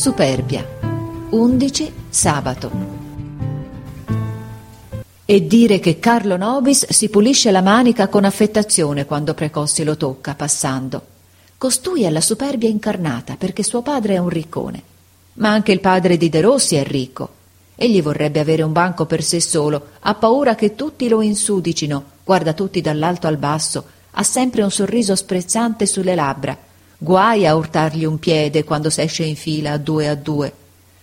[0.00, 0.64] Superbia.
[1.30, 2.70] 11 sabato.
[5.24, 10.36] E dire che Carlo Nobis si pulisce la manica con affettazione quando Precossi lo tocca,
[10.36, 11.02] passando.
[11.58, 14.82] Costui è la superbia incarnata, perché suo padre è un riccone.
[15.32, 17.30] Ma anche il padre di De Rossi è ricco.
[17.74, 22.52] Egli vorrebbe avere un banco per sé solo, ha paura che tutti lo insudicino, guarda
[22.52, 26.56] tutti dall'alto al basso, ha sempre un sorriso sprezzante sulle labbra.
[27.00, 30.52] Guai a urtargli un piede quando s'esce in fila a due a due.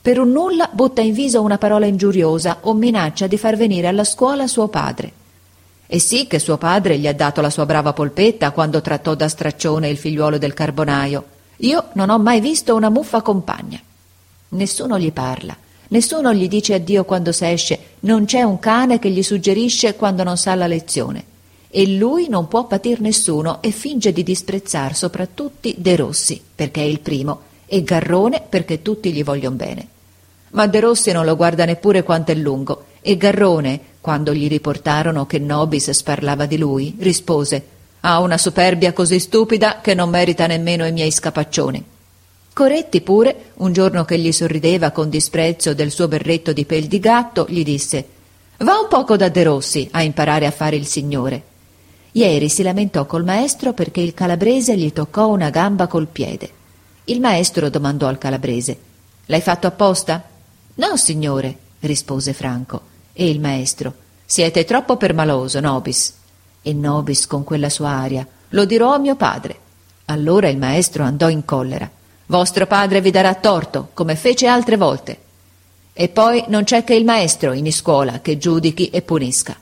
[0.00, 4.04] Per un nulla butta in viso una parola ingiuriosa o minaccia di far venire alla
[4.04, 5.12] scuola suo padre.
[5.86, 9.28] E sì che suo padre gli ha dato la sua brava polpetta quando trattò da
[9.28, 11.24] straccione il figliuolo del carbonaio.
[11.58, 13.78] Io non ho mai visto una muffa compagna.
[14.48, 15.54] Nessuno gli parla,
[15.88, 20.38] nessuno gli dice addio quando s'esce, non c'è un cane che gli suggerisce quando non
[20.38, 21.24] sa la lezione.
[21.74, 26.84] E lui non può patir nessuno e finge di disprezzar soprattutto De Rossi, perché è
[26.84, 29.86] il primo, e Garrone perché tutti gli vogliono bene.
[30.50, 35.24] Ma De Rossi non lo guarda neppure quanto è lungo, e Garrone, quando gli riportarono
[35.24, 37.64] che Nobis sparlava di lui, rispose
[38.00, 41.82] ha una superbia così stupida che non merita nemmeno i miei scapaccioni.
[42.52, 46.98] Coretti pure, un giorno che gli sorrideva con disprezzo del suo berretto di pel di
[46.98, 48.06] gatto, gli disse
[48.58, 51.50] Va un poco da De Rossi a imparare a fare il signore.
[52.14, 56.50] Ieri si lamentò col maestro perché il calabrese gli toccò una gamba col piede.
[57.04, 58.78] Il maestro domandò al calabrese
[59.26, 60.22] L'hai fatto apposta?
[60.74, 62.82] No, signore, rispose Franco.
[63.14, 63.94] E il maestro
[64.26, 66.14] Siete troppo permaloso, Nobis.
[66.60, 69.58] E Nobis con quella sua aria Lo dirò a mio padre.
[70.06, 71.90] Allora il maestro andò in collera.
[72.26, 75.18] Vostro padre vi darà torto, come fece altre volte.
[75.94, 79.56] E poi non c'è che il maestro in iscuola che giudichi e punisca.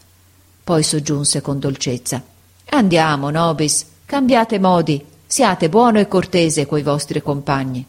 [0.65, 2.30] Poi soggiunse con dolcezza.
[2.73, 7.85] Andiamo, Nobis, cambiate modi, siate buono e cortese coi vostri compagni.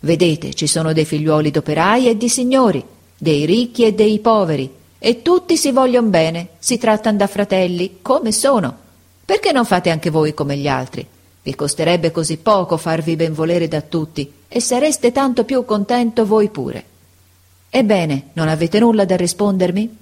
[0.00, 2.84] Vedete, ci sono dei figliuoli d'operai e di signori,
[3.16, 4.68] dei ricchi e dei poveri,
[4.98, 8.76] e tutti si vogliono bene, si trattano da fratelli, come sono.
[9.24, 11.06] Perché non fate anche voi come gli altri?
[11.42, 16.84] Vi costerebbe così poco farvi benvolere da tutti, e sareste tanto più contento voi pure.
[17.70, 19.96] Ebbene, non avete nulla da rispondermi?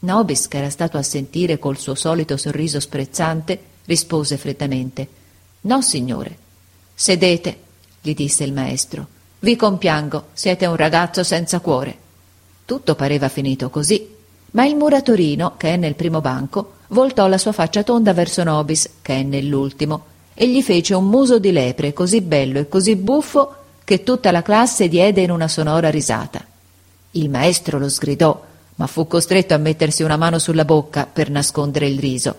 [0.00, 5.24] Nobis, che era stato a sentire col suo solito sorriso sprezzante, rispose freddamente
[5.66, 6.36] No, signore.
[6.94, 7.58] Sedete,
[8.00, 9.06] gli disse il maestro.
[9.40, 11.98] Vi compiango, siete un ragazzo senza cuore.
[12.64, 14.14] Tutto pareva finito così,
[14.52, 18.88] ma il muratorino, che è nel primo banco, voltò la sua faccia tonda verso Nobis,
[19.02, 23.54] che è nell'ultimo, e gli fece un muso di lepre così bello e così buffo
[23.82, 26.44] che tutta la classe diede in una sonora risata.
[27.12, 28.40] Il maestro lo sgridò,
[28.76, 32.34] ma fu costretto a mettersi una mano sulla bocca per nascondere il riso.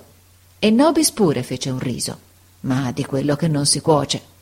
[0.60, 2.18] E Nobis pure fece un riso,
[2.62, 4.36] ma di quello che non si cuoce.